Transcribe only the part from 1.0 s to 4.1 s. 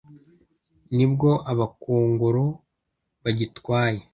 bwo abakongoro bagitwaye